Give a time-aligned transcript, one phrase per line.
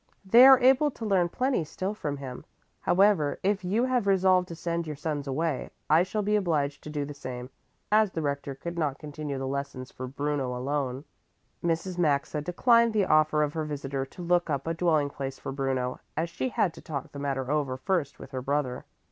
[0.25, 2.43] They are able to learn plenty still from him.
[2.79, 6.89] However, if you have resolved to send your sons away, I shall be obliged to
[6.89, 7.51] do the same,
[7.91, 11.05] as the Rector could not continue the lessons for Bruno alone."
[11.63, 11.99] Mrs.
[11.99, 15.99] Maxa declined the offer of her visitor to look up a dwelling place for Bruno,
[16.17, 18.85] as she had to talk the matter over first with her brother.